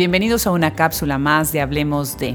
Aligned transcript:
Bienvenidos 0.00 0.46
a 0.46 0.52
una 0.52 0.74
cápsula 0.74 1.18
más 1.18 1.52
de 1.52 1.60
Hablemos 1.60 2.16
de, 2.16 2.34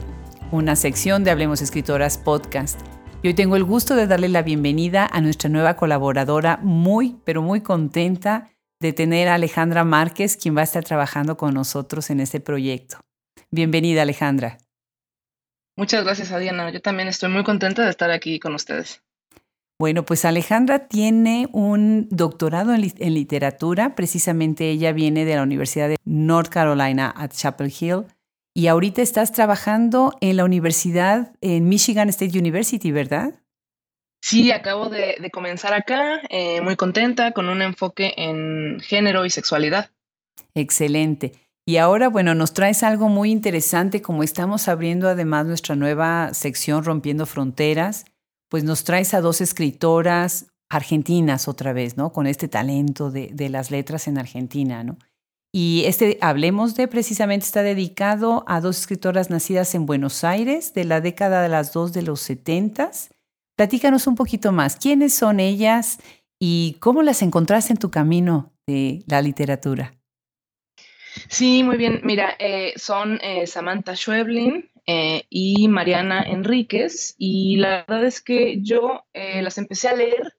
una 0.51 0.75
sección 0.75 1.23
de 1.23 1.31
Hablemos 1.31 1.63
Escritoras 1.63 2.19
Podcast. 2.19 2.79
Y 3.23 3.29
hoy 3.29 3.33
tengo 3.33 3.55
el 3.55 3.63
gusto 3.63 3.95
de 3.95 4.05
darle 4.05 4.29
la 4.29 4.43
bienvenida 4.43 5.09
a 5.11 5.19
nuestra 5.19 5.49
nueva 5.49 5.75
colaboradora, 5.75 6.59
muy, 6.61 7.17
pero 7.25 7.41
muy 7.41 7.61
contenta 7.61 8.51
de 8.79 8.93
tener 8.93 9.27
a 9.27 9.33
Alejandra 9.33 9.83
Márquez, 9.83 10.37
quien 10.37 10.55
va 10.55 10.61
a 10.61 10.65
estar 10.65 10.83
trabajando 10.83 11.37
con 11.37 11.55
nosotros 11.55 12.11
en 12.11 12.19
este 12.19 12.39
proyecto. 12.39 12.99
Bienvenida, 13.49 14.03
Alejandra. 14.03 14.59
Muchas 15.75 16.03
gracias, 16.03 16.31
Adriana. 16.31 16.69
Yo 16.69 16.83
también 16.83 17.07
estoy 17.07 17.31
muy 17.31 17.43
contenta 17.43 17.83
de 17.83 17.89
estar 17.89 18.11
aquí 18.11 18.39
con 18.39 18.53
ustedes. 18.53 19.01
Bueno, 19.77 20.05
pues 20.05 20.23
Alejandra 20.23 20.87
tiene 20.87 21.49
un 21.51 22.07
doctorado 22.09 22.73
en, 22.73 22.81
literatura, 23.13 23.93
precisamente 23.93 24.69
ella 24.69 24.93
viene 24.93 25.25
de 25.25 25.35
la 25.35 25.43
Universidad 25.43 25.89
de 25.89 25.97
North 26.05 26.47
Carolina 26.47 27.13
at 27.15 27.31
Chapel 27.31 27.73
Hill 27.77 28.05
y 28.53 28.67
ahorita 28.67 29.01
estás 29.01 29.33
trabajando 29.33 30.13
en 30.21 30.37
la 30.37 30.45
universidad 30.45 31.33
en 31.41 31.67
Michigan 31.67 32.07
State 32.07 32.39
University, 32.39 32.93
¿verdad? 32.93 33.33
Sí, 34.21 34.49
acabo 34.51 34.89
de, 34.89 35.29
comenzar 35.33 35.73
acá, 35.73 36.21
eh, 36.29 36.61
muy 36.61 36.77
contenta, 36.77 37.33
con 37.33 37.49
un 37.49 37.61
enfoque 37.61 38.13
en 38.15 38.79
género 38.79 39.25
y 39.25 39.29
sexualidad. 39.29 39.91
Excelente. 40.55 41.33
Y 41.65 41.77
ahora, 41.77 42.07
bueno, 42.07 42.33
nos 42.33 42.53
traes 42.53 42.81
algo 42.81 43.09
muy 43.09 43.29
interesante, 43.29 44.01
como 44.01 44.23
estamos 44.23 44.69
abriendo 44.69 45.09
además 45.09 45.45
nuestra 45.45 45.75
nueva 45.75 46.33
sección 46.33 46.85
Rompiendo 46.85 47.25
Fronteras 47.25 48.05
pues 48.49 48.63
nos 48.63 48.83
traes 48.83 49.13
a 49.13 49.21
dos 49.21 49.41
escritoras 49.41 50.47
argentinas 50.69 51.47
otra 51.47 51.73
vez, 51.73 51.97
¿no? 51.97 52.11
Con 52.11 52.27
este 52.27 52.47
talento 52.47 53.11
de, 53.11 53.49
las 53.49 53.71
letras 53.71 54.07
en 54.07 54.17
Argentina, 54.17 54.83
¿no? 54.83 54.97
Y 55.53 55.83
este, 55.85 56.17
hablemos 56.19 56.75
de, 56.75 56.87
precisamente 56.89 57.45
está 57.45 57.63
dedicado 57.63 58.43
a 58.45 58.59
dos 58.59 58.77
escritoras 58.77 59.29
nacidas 59.29 59.73
en 59.73 59.85
Buenos 59.85 60.25
Aires 60.25 60.73
de 60.73 60.83
la 60.83 60.99
década 60.99 61.41
de 61.41 61.49
las 61.49 61.71
dos 61.71 61.93
de 61.93 62.01
los 62.01 62.19
setentas. 62.19 63.09
Platícanos 63.55 64.05
un 64.05 64.15
poquito 64.15 64.51
más. 64.51 64.75
¿Quiénes 64.75 65.13
son 65.13 65.39
ellas 65.39 65.99
y 66.39 66.75
cómo 66.81 67.03
las 67.03 67.21
encontraste 67.21 67.71
en 67.71 67.79
tu 67.79 67.89
camino 67.89 68.51
de 68.67 69.03
la 69.07 69.21
literatura? 69.21 69.93
Sí, 71.29 71.63
muy 71.63 71.77
bien. 71.77 72.01
Mira, 72.03 72.35
eh, 72.37 72.73
son 72.75 73.19
eh, 73.21 73.47
Samantha 73.47 73.95
Schweblin, 73.95 74.69
eh, 74.87 75.25
y 75.29 75.67
Mariana 75.67 76.21
Enríquez. 76.21 77.15
Y 77.17 77.57
la 77.57 77.85
verdad 77.87 78.05
es 78.05 78.21
que 78.21 78.61
yo 78.61 79.05
eh, 79.13 79.41
las 79.41 79.57
empecé 79.57 79.87
a 79.87 79.95
leer 79.95 80.35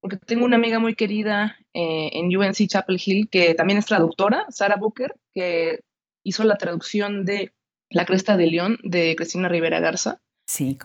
porque 0.00 0.16
tengo 0.16 0.44
una 0.44 0.56
amiga 0.56 0.80
muy 0.80 0.96
querida 0.96 1.56
eh, 1.72 2.10
en 2.14 2.36
UNC 2.36 2.66
Chapel 2.66 3.00
Hill 3.04 3.28
que 3.30 3.54
también 3.54 3.78
es 3.78 3.86
traductora, 3.86 4.46
Sara 4.48 4.74
Booker, 4.76 5.14
que 5.32 5.84
hizo 6.24 6.42
la 6.42 6.56
traducción 6.56 7.24
de 7.24 7.54
La 7.88 8.04
Cresta 8.04 8.36
de 8.36 8.48
León 8.48 8.78
de 8.82 9.14
Cristina 9.14 9.48
Rivera 9.48 9.78
Garza. 9.78 10.20
Sí, 10.44 10.76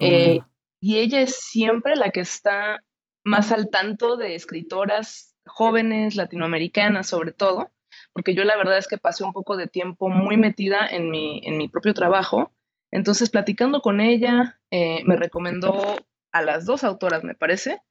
Y 0.80 0.98
ella 0.98 1.22
es 1.22 1.36
siempre 1.36 1.96
la 1.96 2.12
que 2.12 2.20
está 2.20 2.84
más 3.24 3.52
al 3.52 3.72
tanto 3.72 4.18
de 4.18 4.36
escritoras 4.36 5.36
jóvenes, 5.48 6.16
latinoamericanas 6.16 7.08
sobre 7.08 7.32
todo, 7.32 7.72
porque 8.14 8.36
yo 8.36 8.44
la 8.44 8.56
verdad 8.56 8.78
es 8.78 8.88
que 8.88 9.00
pasé 9.00 9.24
un 9.24 9.34
poco 9.34 9.58
de 9.58 9.68
tiempo 9.68 10.10
muy 10.10 10.38
metida 10.38 10.88
en 10.88 11.10
mi, 11.10 11.42
en 11.44 11.58
mi 11.58 11.68
propio 11.70 11.96
trabajo 11.96 12.52
entonces, 12.92 13.30
platicando 13.30 13.82
con 13.82 14.00
ella, 14.00 14.60
eh, 14.72 15.04
me 15.06 15.16
recomendó 15.16 15.98
a 16.32 16.42
las 16.42 16.66
dos 16.66 16.84
autoras, 16.84 17.24
me 17.24 17.36
parece, 17.36 17.82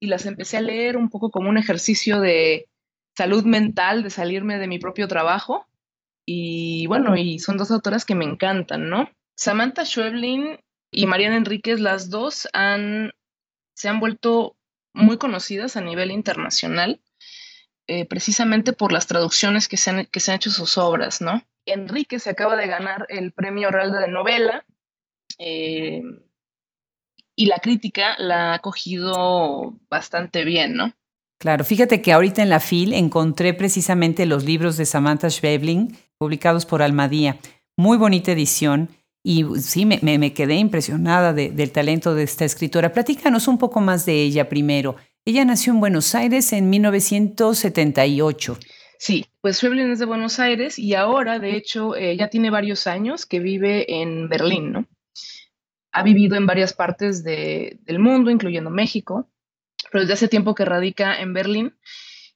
y 0.00 0.06
las 0.06 0.26
empecé 0.26 0.58
a 0.58 0.62
leer 0.62 0.96
un 0.96 1.10
poco 1.10 1.30
como 1.30 1.48
un 1.48 1.58
ejercicio 1.58 2.20
de 2.20 2.68
salud 3.16 3.44
mental, 3.44 4.02
de 4.02 4.10
salirme 4.10 4.58
de 4.58 4.68
mi 4.68 4.78
propio 4.78 5.08
trabajo. 5.08 5.66
Y 6.24 6.86
bueno, 6.86 7.16
y 7.16 7.38
son 7.38 7.56
dos 7.56 7.70
autoras 7.70 8.04
que 8.04 8.14
me 8.14 8.24
encantan, 8.24 8.90
¿no? 8.90 9.10
Samantha 9.36 9.84
Schweblin 9.84 10.58
y 10.90 11.06
Mariana 11.06 11.36
Enríquez, 11.36 11.80
las 11.80 12.10
dos 12.10 12.48
se 12.52 13.88
han 13.88 14.00
vuelto 14.00 14.56
muy 14.92 15.16
conocidas 15.16 15.76
a 15.76 15.80
nivel 15.80 16.10
internacional, 16.10 17.00
eh, 17.86 18.04
precisamente 18.04 18.72
por 18.72 18.92
las 18.92 19.06
traducciones 19.06 19.68
que 19.68 19.76
se, 19.76 19.90
han, 19.90 20.06
que 20.06 20.20
se 20.20 20.30
han 20.30 20.36
hecho 20.36 20.50
sus 20.50 20.76
obras, 20.76 21.20
¿no? 21.20 21.42
Enrique 21.70 22.18
se 22.18 22.30
acaba 22.30 22.56
de 22.56 22.66
ganar 22.66 23.06
el 23.08 23.32
premio 23.32 23.70
Real 23.70 23.92
de 23.92 24.08
novela 24.08 24.64
eh, 25.38 26.02
y 27.36 27.46
la 27.46 27.58
crítica 27.58 28.16
la 28.18 28.54
ha 28.54 28.58
cogido 28.58 29.78
bastante 29.88 30.44
bien, 30.44 30.74
¿no? 30.74 30.92
Claro, 31.38 31.64
fíjate 31.64 32.02
que 32.02 32.12
ahorita 32.12 32.42
en 32.42 32.50
la 32.50 32.58
FIL 32.58 32.92
encontré 32.92 33.54
precisamente 33.54 34.26
los 34.26 34.44
libros 34.44 34.76
de 34.76 34.86
Samantha 34.86 35.30
Schwebling 35.30 35.96
publicados 36.18 36.66
por 36.66 36.82
Almadía. 36.82 37.38
Muy 37.76 37.96
bonita 37.96 38.32
edición 38.32 38.90
y 39.22 39.44
sí, 39.60 39.86
me, 39.86 40.00
me 40.02 40.32
quedé 40.32 40.56
impresionada 40.56 41.32
del 41.32 41.70
talento 41.70 42.14
de 42.14 42.24
esta 42.24 42.44
escritora. 42.44 42.92
Platícanos 42.92 43.46
un 43.46 43.58
poco 43.58 43.80
más 43.80 44.04
de 44.04 44.20
ella 44.22 44.48
primero. 44.48 44.96
Ella 45.24 45.44
nació 45.44 45.74
en 45.74 45.80
Buenos 45.80 46.14
Aires 46.14 46.52
en 46.52 46.70
1978. 46.70 48.58
Sí, 48.98 49.26
pues 49.40 49.58
Schweblin 49.58 49.92
es 49.92 50.00
de 50.00 50.06
Buenos 50.06 50.40
Aires 50.40 50.76
y 50.76 50.94
ahora, 50.94 51.38
de 51.38 51.56
hecho, 51.56 51.94
eh, 51.94 52.16
ya 52.16 52.28
tiene 52.28 52.50
varios 52.50 52.88
años 52.88 53.26
que 53.26 53.38
vive 53.38 54.00
en 54.00 54.28
Berlín, 54.28 54.72
¿no? 54.72 54.88
Ha 55.92 56.02
vivido 56.02 56.36
en 56.36 56.46
varias 56.46 56.72
partes 56.72 57.22
del 57.22 57.98
mundo, 58.00 58.30
incluyendo 58.30 58.70
México, 58.70 59.30
pero 59.92 60.02
desde 60.02 60.14
hace 60.14 60.28
tiempo 60.28 60.54
que 60.54 60.64
radica 60.64 61.20
en 61.20 61.32
Berlín. 61.32 61.76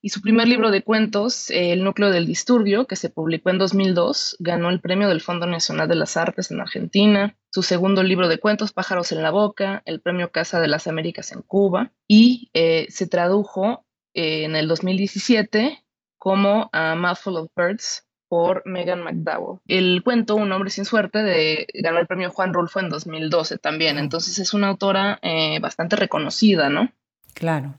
Y 0.00 0.08
su 0.10 0.20
primer 0.20 0.48
libro 0.48 0.70
de 0.70 0.82
cuentos, 0.82 1.50
El 1.50 1.84
núcleo 1.84 2.10
del 2.10 2.26
disturbio, 2.26 2.86
que 2.86 2.96
se 2.96 3.10
publicó 3.10 3.50
en 3.50 3.58
2002, 3.58 4.36
ganó 4.38 4.70
el 4.70 4.80
premio 4.80 5.08
del 5.08 5.20
Fondo 5.20 5.46
Nacional 5.46 5.88
de 5.88 5.96
las 5.96 6.16
Artes 6.16 6.50
en 6.50 6.60
Argentina. 6.60 7.36
Su 7.50 7.62
segundo 7.62 8.02
libro 8.02 8.28
de 8.28 8.38
cuentos, 8.38 8.72
Pájaros 8.72 9.12
en 9.12 9.22
la 9.22 9.30
Boca, 9.30 9.82
el 9.84 10.00
premio 10.00 10.30
Casa 10.30 10.60
de 10.60 10.68
las 10.68 10.86
Américas 10.86 11.32
en 11.32 11.42
Cuba. 11.42 11.92
Y 12.08 12.50
eh, 12.54 12.86
se 12.88 13.06
tradujo 13.06 13.84
eh, 14.14 14.44
en 14.44 14.56
el 14.56 14.66
2017 14.66 15.82
como 16.22 16.70
A 16.72 16.94
Mouthful 16.94 17.36
of 17.36 17.50
Birds 17.56 18.06
por 18.28 18.62
Megan 18.64 19.02
McDowell. 19.02 19.58
El 19.66 20.04
cuento 20.04 20.36
Un 20.36 20.52
hombre 20.52 20.70
sin 20.70 20.84
suerte 20.84 21.18
de, 21.18 21.66
ganó 21.74 21.98
el 21.98 22.06
premio 22.06 22.30
Juan 22.30 22.54
Rulfo 22.54 22.78
en 22.78 22.90
2012 22.90 23.58
también, 23.58 23.98
entonces 23.98 24.38
es 24.38 24.54
una 24.54 24.68
autora 24.68 25.18
eh, 25.20 25.58
bastante 25.58 25.96
reconocida, 25.96 26.68
¿no? 26.68 26.92
Claro. 27.34 27.74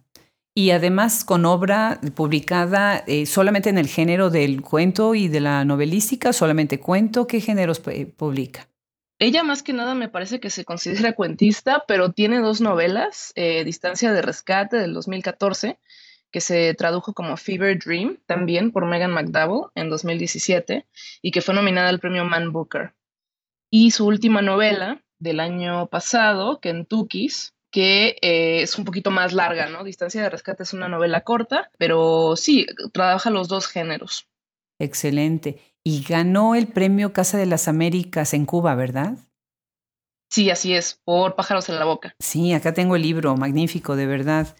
Y 0.53 0.71
además 0.71 1.23
con 1.23 1.45
obra 1.45 2.01
publicada 2.15 3.01
eh, 3.07 3.25
solamente 3.27 3.69
en 3.69 3.77
el 3.77 3.87
género 3.87 4.29
del 4.29 4.61
cuento 4.61 5.15
y 5.15 5.29
de 5.29 5.39
la 5.39 5.63
novelística, 5.63 6.33
solamente 6.33 6.81
cuento, 6.81 7.27
¿qué 7.27 7.39
géneros 7.39 7.81
eh, 7.87 8.07
publica? 8.07 8.67
Ella 9.19 9.43
más 9.43 9.63
que 9.63 9.71
nada 9.71 9.95
me 9.95 10.09
parece 10.09 10.41
que 10.41 10.49
se 10.49 10.65
considera 10.65 11.13
cuentista, 11.13 11.85
pero 11.87 12.11
tiene 12.11 12.39
dos 12.39 12.59
novelas, 12.59 13.31
Distancia 13.63 14.11
de 14.11 14.21
Rescate 14.21 14.75
del 14.75 14.93
2014 14.93 15.79
que 16.33 16.41
se 16.41 16.73
tradujo 16.73 17.13
como 17.13 17.37
Fever 17.37 17.77
Dream 17.77 18.17
también 18.25 18.71
por 18.71 18.87
Megan 18.87 19.11
McDowell 19.11 19.69
en 19.75 19.89
2017 19.89 20.85
y 21.21 21.31
que 21.31 21.41
fue 21.41 21.53
nominada 21.53 21.89
al 21.89 21.99
premio 21.99 22.25
Man 22.25 22.51
Booker. 22.51 22.93
Y 23.69 23.91
su 23.91 24.07
última 24.07 24.41
novela 24.41 25.03
del 25.19 25.39
año 25.39 25.87
pasado, 25.87 26.59
Kentucky's, 26.59 27.53
que 27.71 28.17
eh, 28.21 28.63
es 28.63 28.77
un 28.77 28.83
poquito 28.83 29.11
más 29.11 29.33
larga, 29.33 29.69
¿no? 29.69 29.83
Distancia 29.83 30.23
de 30.23 30.29
Rescate 30.29 30.63
es 30.63 30.73
una 30.73 30.87
novela 30.87 31.21
corta, 31.21 31.71
pero 31.77 32.35
sí, 32.35 32.65
trabaja 32.91 33.29
los 33.29 33.47
dos 33.47 33.67
géneros. 33.67 34.27
Excelente. 34.79 35.61
Y 35.83 36.03
ganó 36.03 36.55
el 36.55 36.67
premio 36.67 37.13
Casa 37.13 37.37
de 37.37 37.45
las 37.45 37.67
Américas 37.67 38.33
en 38.33 38.45
Cuba, 38.45 38.73
¿verdad? 38.73 39.17
Sí, 40.31 40.49
así 40.49 40.73
es, 40.73 40.99
por 41.05 41.35
Pájaros 41.35 41.69
en 41.69 41.77
la 41.77 41.85
Boca. 41.85 42.15
Sí, 42.19 42.53
acá 42.53 42.73
tengo 42.73 42.95
el 42.95 43.03
libro, 43.03 43.37
magnífico, 43.37 43.95
de 43.95 44.07
verdad. 44.07 44.55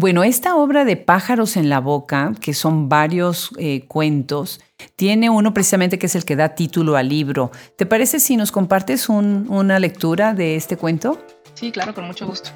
Bueno, 0.00 0.24
esta 0.24 0.56
obra 0.56 0.86
de 0.86 0.96
Pájaros 0.96 1.58
en 1.58 1.68
la 1.68 1.78
Boca, 1.78 2.32
que 2.40 2.54
son 2.54 2.88
varios 2.88 3.50
eh, 3.58 3.84
cuentos, 3.86 4.58
tiene 4.96 5.28
uno 5.28 5.52
precisamente 5.52 5.98
que 5.98 6.06
es 6.06 6.14
el 6.14 6.24
que 6.24 6.36
da 6.36 6.54
título 6.54 6.96
al 6.96 7.10
libro. 7.10 7.50
¿Te 7.76 7.84
parece 7.84 8.18
si 8.18 8.38
nos 8.38 8.50
compartes 8.50 9.10
una 9.10 9.78
lectura 9.78 10.32
de 10.32 10.56
este 10.56 10.78
cuento? 10.78 11.18
Sí, 11.52 11.70
claro, 11.70 11.94
con 11.94 12.06
mucho 12.06 12.26
gusto. 12.26 12.48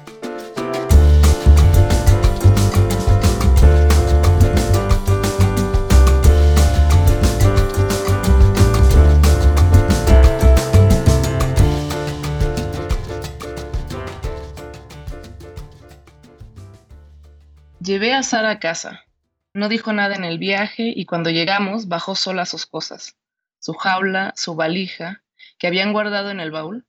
Llevé 17.85 18.15
a 18.15 18.23
Sara 18.23 18.49
a 18.49 18.59
casa. 18.59 19.05
No 19.53 19.69
dijo 19.69 19.93
nada 19.93 20.15
en 20.15 20.23
el 20.23 20.39
viaje 20.39 20.91
y 20.95 21.05
cuando 21.05 21.29
llegamos 21.29 21.87
bajó 21.87 22.15
sola 22.15 22.47
sus 22.47 22.65
cosas, 22.65 23.15
su 23.59 23.73
jaula, 23.73 24.33
su 24.35 24.55
valija, 24.55 25.21
que 25.59 25.67
habían 25.67 25.93
guardado 25.93 26.31
en 26.31 26.39
el 26.39 26.49
baúl, 26.49 26.87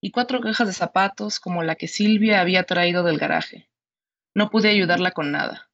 y 0.00 0.10
cuatro 0.10 0.40
cajas 0.40 0.66
de 0.66 0.72
zapatos 0.72 1.38
como 1.38 1.62
la 1.62 1.76
que 1.76 1.86
Silvia 1.86 2.40
había 2.40 2.64
traído 2.64 3.04
del 3.04 3.18
garaje. 3.18 3.68
No 4.34 4.50
pude 4.50 4.68
ayudarla 4.68 5.12
con 5.12 5.30
nada. 5.30 5.70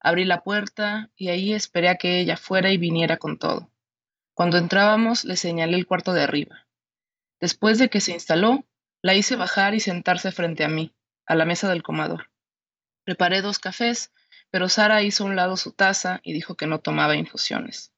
Abrí 0.00 0.24
la 0.24 0.42
puerta 0.42 1.10
y 1.14 1.28
ahí 1.28 1.52
esperé 1.52 1.88
a 1.88 1.94
que 1.94 2.18
ella 2.18 2.36
fuera 2.36 2.72
y 2.72 2.76
viniera 2.76 3.18
con 3.18 3.38
todo. 3.38 3.70
Cuando 4.34 4.58
entrábamos, 4.58 5.24
le 5.24 5.36
señalé 5.36 5.76
el 5.76 5.86
cuarto 5.86 6.12
de 6.12 6.24
arriba. 6.24 6.66
Después 7.38 7.78
de 7.78 7.88
que 7.88 8.00
se 8.00 8.14
instaló, 8.14 8.64
la 9.00 9.14
hice 9.14 9.36
bajar 9.36 9.76
y 9.76 9.80
sentarse 9.80 10.32
frente 10.32 10.64
a 10.64 10.68
mí, 10.68 10.92
a 11.24 11.36
la 11.36 11.44
mesa 11.44 11.68
del 11.68 11.84
comador. 11.84 12.30
Preparé 13.08 13.40
dos 13.40 13.58
cafés, 13.58 14.12
pero 14.50 14.68
Sara 14.68 15.02
hizo 15.02 15.24
a 15.24 15.28
un 15.28 15.34
lado 15.34 15.56
su 15.56 15.72
taza 15.72 16.20
y 16.22 16.34
dijo 16.34 16.56
que 16.56 16.66
no 16.66 16.80
tomaba 16.80 17.16
infusiones. 17.16 17.90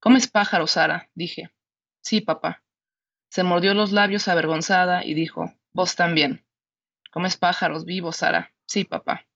¿Comes 0.00 0.26
pájaro, 0.26 0.66
Sara? 0.66 1.08
dije. 1.14 1.52
Sí, 2.00 2.22
papá. 2.22 2.64
Se 3.28 3.44
mordió 3.44 3.72
los 3.72 3.92
labios 3.92 4.26
avergonzada 4.26 5.04
y 5.04 5.14
dijo, 5.14 5.54
Vos 5.72 5.94
también. 5.94 6.44
¿Comes 7.12 7.36
pájaros 7.36 7.84
vivos, 7.84 8.16
Sara? 8.16 8.52
Sí, 8.66 8.82
papá. 8.82 9.28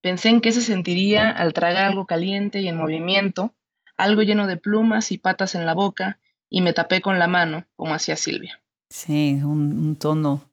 Pensé 0.00 0.30
en 0.30 0.40
qué 0.40 0.50
se 0.50 0.62
sentiría 0.62 1.30
al 1.30 1.52
tragar 1.52 1.84
algo 1.84 2.06
caliente 2.06 2.62
y 2.62 2.66
en 2.66 2.78
movimiento, 2.78 3.54
algo 3.96 4.22
lleno 4.22 4.48
de 4.48 4.56
plumas 4.56 5.12
y 5.12 5.18
patas 5.18 5.54
en 5.54 5.66
la 5.66 5.74
boca, 5.74 6.18
y 6.50 6.62
me 6.62 6.72
tapé 6.72 7.00
con 7.00 7.20
la 7.20 7.28
mano, 7.28 7.68
como 7.76 7.94
hacía 7.94 8.16
Silvia. 8.16 8.60
Sí, 8.90 9.38
un, 9.40 9.94
tono. 9.94 10.50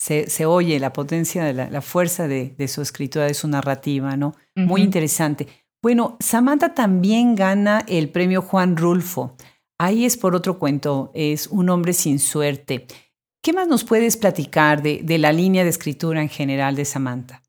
Se, 0.00 0.46
oye 0.46 0.80
la 0.80 0.94
potencia, 0.94 1.44
de 1.44 1.52
la, 1.52 1.82
fuerza 1.82 2.26
de, 2.26 2.68
su 2.68 2.80
escritura, 2.80 3.26
de 3.26 3.34
su 3.34 3.48
narrativa, 3.48 4.16
¿no? 4.16 4.34
Muy 4.54 4.80
interesante. 4.80 5.46
Bueno, 5.82 6.16
Samantha 6.20 6.74
también 6.74 7.34
gana 7.34 7.84
el 7.86 8.08
premio 8.08 8.40
Juan 8.40 8.78
Rulfo. 8.78 9.36
Ahí 9.78 10.06
es 10.06 10.16
por 10.16 10.34
otro 10.34 10.58
cuento, 10.58 11.10
es 11.14 11.46
Un 11.48 11.68
hombre 11.68 11.92
sin 11.92 12.18
suerte. 12.18 12.86
¿Qué 13.42 13.52
más 13.52 13.68
nos 13.68 13.84
puedes 13.84 14.16
platicar 14.16 14.82
de, 14.82 15.18
la 15.18 15.32
línea 15.32 15.64
de 15.64 15.70
escritura 15.70 16.22
en 16.22 16.28
general 16.30 16.76
de 16.76 16.84
Samantha? 16.86 17.42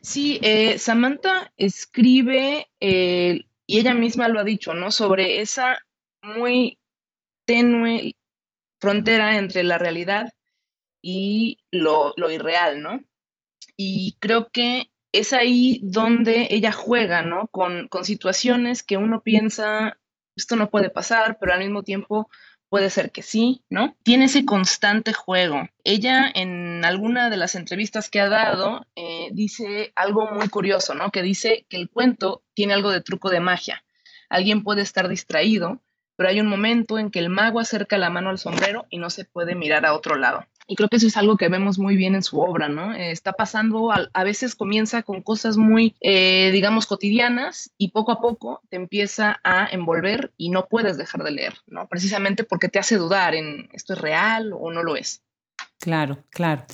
Sí, 0.00 0.38
eh, 0.42 0.78
Samantha 0.78 1.52
escribe, 1.56 2.66
eh, 2.80 3.40
y 3.66 3.78
ella 3.78 3.94
misma 3.94 4.28
lo 4.28 4.40
ha 4.40 4.44
dicho, 4.44 4.74
¿no? 4.74 4.90
Sobre 4.90 5.40
esa 5.40 5.78
muy 6.22 6.78
tenue 7.46 8.14
frontera 8.80 9.38
entre 9.38 9.62
la 9.62 9.78
realidad 9.78 10.32
y 11.06 11.58
lo, 11.70 12.14
lo 12.16 12.30
irreal, 12.30 12.80
¿no? 12.82 13.04
Y 13.76 14.16
creo 14.20 14.48
que 14.50 14.90
es 15.12 15.34
ahí 15.34 15.80
donde 15.82 16.48
ella 16.50 16.72
juega, 16.72 17.20
¿no? 17.20 17.48
Con, 17.48 17.90
situaciones 18.04 18.82
que 18.82 18.96
uno 18.96 19.20
piensa, 19.20 19.98
esto 20.34 20.56
no 20.56 20.70
puede 20.70 20.88
pasar, 20.88 21.36
pero 21.38 21.52
al 21.52 21.60
mismo 21.60 21.82
tiempo 21.82 22.30
puede 22.70 22.88
ser 22.88 23.12
que 23.12 23.20
sí, 23.20 23.62
¿no? 23.68 23.96
Tiene 24.02 24.24
ese 24.24 24.46
constante 24.46 25.12
juego. 25.12 25.68
Ella 25.84 26.32
en 26.34 26.86
alguna 26.86 27.28
de 27.28 27.36
las 27.36 27.54
entrevistas 27.54 28.08
que 28.08 28.20
ha 28.20 28.30
dado 28.30 28.86
eh, 28.96 29.28
dice 29.32 29.92
algo 29.96 30.30
muy 30.30 30.48
curioso, 30.48 30.94
¿no? 30.94 31.10
Que 31.10 31.22
dice 31.22 31.66
que 31.68 31.76
el 31.76 31.90
cuento 31.90 32.42
tiene 32.54 32.72
algo 32.72 32.90
de 32.90 33.02
truco 33.02 33.28
de 33.28 33.40
magia. 33.40 33.84
Alguien 34.30 34.64
puede 34.64 34.80
estar 34.80 35.08
distraído, 35.08 35.82
pero 36.16 36.30
hay 36.30 36.40
un 36.40 36.46
momento 36.46 36.98
en 36.98 37.10
que 37.10 37.18
el 37.18 37.28
mago 37.28 37.60
acerca 37.60 37.98
la 37.98 38.10
mano 38.10 38.30
al 38.30 38.38
sombrero 38.38 38.86
y 38.88 38.98
no 38.98 39.10
se 39.10 39.26
puede 39.26 39.54
mirar 39.54 39.84
a 39.84 39.94
otro 39.94 40.16
lado. 40.16 40.46
Y 40.66 40.76
creo 40.76 40.88
que 40.88 40.96
eso 40.96 41.06
es 41.06 41.16
algo 41.16 41.36
que 41.36 41.48
vemos 41.48 41.78
muy 41.78 41.96
bien 41.96 42.14
en 42.14 42.22
su 42.22 42.40
obra, 42.40 42.68
¿no? 42.68 42.94
Eh, 42.94 43.10
está 43.10 43.32
pasando, 43.32 43.90
a, 43.92 44.24
veces 44.24 44.54
comienza 44.54 45.02
con 45.02 45.20
cosas 45.20 45.56
muy, 45.58 45.94
eh, 46.00 46.50
digamos, 46.52 46.86
cotidianas 46.86 47.70
y 47.76 47.90
poco 47.90 48.12
a 48.12 48.20
poco 48.20 48.62
te 48.70 48.76
empieza 48.76 49.40
a 49.44 49.66
envolver 49.70 50.32
y 50.38 50.48
no 50.48 50.66
puedes 50.66 50.96
dejar 50.96 51.22
de 51.22 51.32
leer, 51.32 51.54
¿no? 51.66 51.86
Precisamente 51.88 52.44
porque 52.44 52.68
te 52.68 52.78
hace 52.78 52.96
dudar 52.96 53.34
en 53.34 53.68
esto 53.72 53.92
es 53.92 54.00
real 54.00 54.52
o 54.58 54.72
no 54.72 54.82
lo 54.82 54.96
es. 54.96 55.22
Claro, 55.78 56.24
claro. 56.30 56.64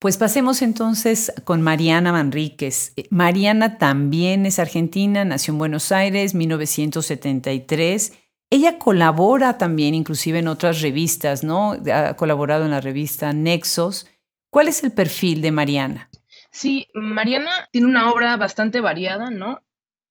Pues 0.00 0.16
pasemos 0.16 0.62
entonces 0.62 1.32
con 1.44 1.60
Mariana 1.60 2.12
Manríquez. 2.12 2.92
Eh, 2.96 3.06
Mariana 3.10 3.78
también 3.78 4.46
es 4.46 4.58
argentina, 4.58 5.24
nació 5.24 5.52
en 5.52 5.58
Buenos 5.58 5.92
Aires, 5.92 6.34
1973 6.34 8.12
ella 8.50 8.78
colabora 8.78 9.58
también, 9.58 9.94
inclusive 9.94 10.38
en 10.38 10.48
otras 10.48 10.80
revistas, 10.80 11.44
¿no? 11.44 11.76
Ha 11.92 12.14
colaborado 12.14 12.64
en 12.64 12.70
la 12.70 12.80
revista 12.80 13.32
Nexos. 13.32 14.06
¿Cuál 14.50 14.68
es 14.68 14.82
el 14.82 14.92
perfil 14.92 15.42
de 15.42 15.52
Mariana? 15.52 16.08
Sí, 16.50 16.88
Mariana 16.94 17.68
tiene 17.70 17.86
una 17.86 18.10
obra 18.10 18.36
bastante 18.36 18.80
variada, 18.80 19.30
¿no? 19.30 19.62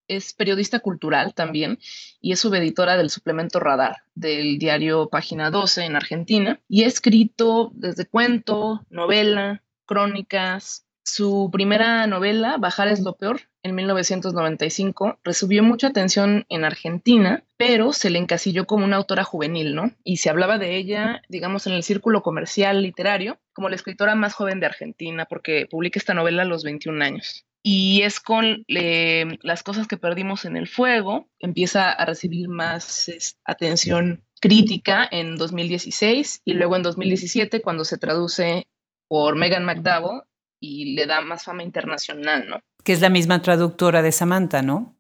Es 0.08 0.34
periodista 0.34 0.80
cultural 0.80 1.34
también 1.34 1.80
y 2.22 2.32
es 2.32 2.40
subeditora 2.40 2.96
del 2.96 3.10
suplemento 3.10 3.60
Radar 3.60 3.98
del 4.16 4.58
diario 4.58 5.10
Página 5.10 5.52
12 5.52 5.84
en 5.84 5.96
Argentina 5.96 6.62
y 6.70 6.84
ha 6.84 6.88
escrito 6.88 7.72
desde 7.74 8.06
cuento, 8.06 8.86
novela, 8.90 9.64
crónicas, 9.86 10.87
su 11.08 11.50
primera 11.54 12.06
novela, 12.06 12.58
Bajar 12.58 12.90
es 12.90 13.00
lo 13.00 13.16
peor, 13.16 13.40
en 13.64 13.76
1995, 13.76 15.20
recibió 15.24 15.64
mucha 15.64 15.88
atención 15.88 16.46
en 16.50 16.66
Argentina, 16.66 17.46
pero 17.56 17.94
se 17.94 18.10
le 18.10 18.20
encasilló 18.20 18.66
como 18.68 18.84
una 18.84 18.98
autora 18.98 19.24
juvenil, 19.24 19.74
¿no? 19.74 19.94
Y 20.04 20.18
se 20.18 20.30
hablaba 20.30 20.58
de 20.58 20.76
ella, 20.76 21.22
digamos, 21.30 21.66
en 21.66 21.74
el 21.74 21.84
círculo 21.84 22.22
comercial 22.24 22.82
literario, 22.82 23.40
como 23.54 23.70
la 23.70 23.76
escritora 23.76 24.16
más 24.16 24.34
joven 24.34 24.60
de 24.60 24.66
Argentina, 24.66 25.26
porque 25.26 25.66
publica 25.72 25.98
esta 25.98 26.14
novela 26.14 26.42
a 26.42 26.46
los 26.46 26.66
21 26.66 27.02
años. 27.02 27.46
Y 27.64 28.02
es 28.02 28.20
con 28.20 28.66
las 28.68 29.64
cosas 29.64 29.88
que 29.88 29.96
perdimos 29.96 30.44
en 30.44 30.58
el 30.58 30.68
fuego, 30.68 31.30
empieza 31.40 31.90
a 31.90 32.06
recibir 32.06 32.50
más 32.50 33.10
atención 33.46 34.26
crítica 34.42 35.08
en 35.10 35.38
2016 35.38 36.42
y 36.44 36.54
luego 36.54 36.76
en 36.76 36.84
2017 36.84 37.62
cuando 37.62 37.86
se 37.86 37.98
traduce 37.98 38.68
por 39.08 39.38
Megan 39.38 39.64
McDowell 39.64 40.24
y 40.60 40.96
le 40.96 41.06
da 41.06 41.22
más 41.22 41.44
fama 41.44 41.64
internacional, 41.64 42.48
¿no? 42.48 42.60
Que 42.84 42.94
es 42.94 43.02
la 43.02 43.10
misma 43.10 43.42
traductora 43.42 44.02
de 44.02 44.12
Samantha, 44.12 44.62
¿no? 44.62 44.98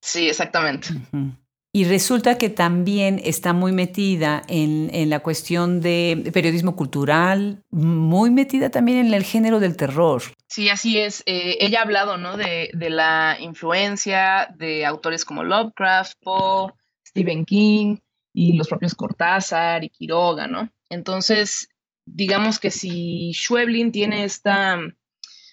Sí, 0.00 0.28
exactamente. 0.28 0.88
Y 1.72 1.84
resulta 1.84 2.38
que 2.38 2.48
también 2.48 3.20
está 3.22 3.52
muy 3.52 3.72
metida 3.72 4.42
en, 4.48 4.90
en, 4.92 5.10
la 5.10 5.20
cuestión 5.20 5.80
de 5.80 6.30
periodismo 6.32 6.74
cultural, 6.76 7.62
muy 7.70 8.30
metida 8.30 8.70
también 8.70 8.98
en 8.98 9.14
el 9.14 9.22
género 9.22 9.60
del 9.60 9.76
terror. 9.76 10.22
Sí, 10.48 10.70
así 10.70 10.98
es. 10.98 11.22
Eh, 11.26 11.58
ella 11.60 11.80
ha 11.80 11.82
hablado 11.82 12.16
¿no? 12.16 12.36
de, 12.36 12.70
de, 12.72 12.90
la 12.90 13.36
influencia 13.38 14.48
de 14.56 14.86
autores 14.86 15.24
como 15.24 15.44
Lovecraft, 15.44 16.14
Poe, 16.22 16.72
Stephen 17.06 17.44
King 17.44 17.98
y 18.32 18.54
los 18.54 18.68
propios 18.68 18.94
Cortázar 18.94 19.84
y 19.84 19.90
Quiroga, 19.90 20.46
¿no? 20.46 20.70
Entonces, 20.88 21.68
digamos 22.14 22.58
que 22.58 22.70
si 22.70 23.32
Schweblin 23.32 23.92
tiene 23.92 24.24
esta, 24.24 24.78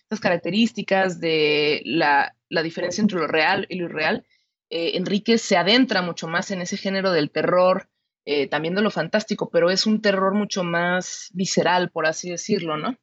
estas 0.04 0.20
características 0.20 1.20
de 1.20 1.82
la, 1.86 2.36
diferencia 2.64 3.02
entre 3.02 3.20
lo 3.20 3.28
real 3.28 3.66
y 3.70 3.76
lo 3.76 3.86
irreal, 3.86 4.26
eh, 4.70 4.92
Enrique 4.96 5.38
se 5.38 5.58
adentra 5.58 6.02
mucho 6.02 6.28
más 6.28 6.52
en 6.52 6.62
ese 6.62 6.78
género 6.78 7.12
del 7.12 7.32
terror, 7.32 7.90
eh, 8.26 8.48
también 8.48 8.76
de 8.76 8.82
lo 8.82 8.92
fantástico, 8.92 9.50
pero 9.50 9.70
es 9.70 9.86
un 9.86 10.02
terror 10.02 10.34
mucho 10.34 10.64
más 10.64 11.30
visceral, 11.34 11.92
por 11.92 12.08
así 12.08 12.30
decirlo, 12.30 12.78
¿no? 12.78 12.98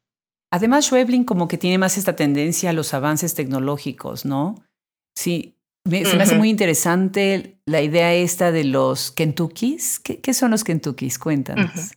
Además, 0.51 0.85
Schweblin 0.85 1.23
como 1.23 1.47
que 1.47 1.57
tiene 1.57 1.77
más 1.77 1.97
esta 1.97 2.15
tendencia 2.15 2.69
a 2.69 2.73
los 2.73 2.93
avances 2.93 3.33
tecnológicos, 3.33 4.25
¿no? 4.25 4.55
Sí, 5.17 5.55
se 5.85 6.15
me 6.15 6.23
hace 6.23 6.35
muy 6.35 6.49
interesante 6.49 7.57
la 7.65 7.81
idea 7.81 8.13
esta 8.13 8.51
de 8.51 8.63
los 8.63 9.11
Kentuckys. 9.11 9.99
¿Qué, 9.99 10.33
son 10.33 10.51
los 10.51 10.63
Kentuckys? 10.63 11.19
Cuéntanos. 11.19 11.93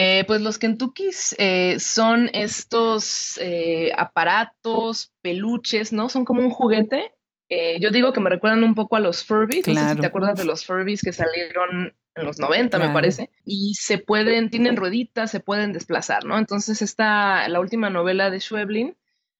Eh, 0.00 0.22
pues 0.28 0.40
los 0.42 0.60
Kentuckys 0.60 1.34
eh, 1.38 1.80
son 1.80 2.30
estos 2.32 3.36
eh, 3.42 3.90
aparatos, 3.96 5.12
peluches, 5.22 5.92
¿no? 5.92 6.08
Son 6.08 6.24
como 6.24 6.40
un 6.40 6.50
juguete. 6.50 7.12
yo 7.80 7.90
digo 7.90 8.12
que 8.12 8.20
me 8.20 8.30
recuerdan 8.30 8.62
un 8.62 8.76
poco 8.76 8.94
a 8.94 9.00
los 9.00 9.24
Furbies. 9.24 9.66
No 9.66 9.74
sé 9.74 9.88
si 9.88 10.00
te 10.00 10.06
acuerdas 10.06 10.38
de 10.38 10.44
los 10.44 10.64
Furbies 10.64 11.02
que 11.02 11.12
salieron 11.12 11.96
en 12.14 12.24
los 12.24 12.38
90, 12.38 12.78
me 12.78 12.90
parece. 12.90 13.30
Y 13.44 13.74
se 13.74 13.98
pueden, 13.98 14.50
tienen 14.50 14.76
rueditas, 14.76 15.32
se 15.32 15.40
pueden 15.40 15.72
desplazar, 15.72 16.24
¿no? 16.24 16.38
Entonces, 16.38 16.80
esta, 16.80 17.48
la 17.48 17.58
última 17.58 17.90
novela 17.90 18.30
de 18.30 18.38
Schweblin 18.38 18.96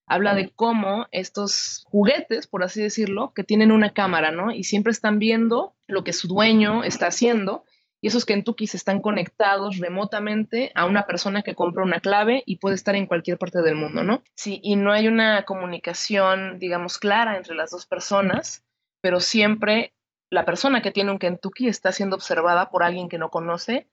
habla 0.07 0.35
de 0.35 0.51
cómo 0.51 1.07
estos 1.13 1.85
juguetes, 1.85 2.49
por 2.49 2.65
así 2.65 2.83
decirlo, 2.83 3.33
que 3.33 3.45
tienen 3.45 3.71
una 3.71 3.93
cámara, 3.93 4.33
¿no? 4.33 4.51
Y 4.51 4.65
siempre 4.65 4.91
están 4.91 5.21
viendo 5.21 5.77
lo 5.87 6.03
que 6.03 6.13
su 6.13 6.27
dueño 6.27 6.83
está 6.83 7.07
haciendo 7.07 7.65
y 8.01 8.09
esos 8.09 8.25
Kentuckys 8.25 8.75
están 8.75 9.01
conectados 9.01 9.79
remotamente 9.79 10.71
a 10.75 10.87
una 10.87 11.07
persona 11.07 11.43
que 11.43 11.55
compra 11.55 11.83
una 11.85 12.01
clave 12.01 12.43
y 12.47 12.57
puede 12.57 12.77
estar 12.77 12.95
en 12.95 13.07
cualquier 13.07 13.39
parte 13.39 13.61
del 13.63 13.75
mundo, 13.75 14.05
¿no? 14.05 14.23
Sí, 14.37 14.61
y 14.63 14.77
no 14.77 14.93
hay 14.93 15.09
una 15.09 15.45
comunicación, 15.45 16.59
digamos, 16.59 16.99
clara 16.99 17.37
entre 17.37 17.57
las 17.57 17.71
dos 17.71 17.87
personas, 17.87 18.65
pero 19.01 19.21
siempre 19.21 19.95
la 20.31 20.45
persona 20.45 20.83
que 20.83 20.93
tiene 20.93 21.11
un 21.11 21.19
Kentucky 21.19 21.69
está 21.69 21.91
siendo 21.91 22.17
observada 22.17 22.71
por 22.71 22.83
alguien 22.83 23.09
que 23.09 23.19
no 23.19 23.31
conoce 23.31 23.89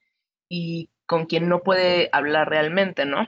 y 0.49 0.89
con 1.07 1.25
quien 1.25 1.49
no 1.49 1.61
puede 1.61 2.09
hablar 2.11 2.49
realmente, 2.49 3.05
¿no? 3.05 3.27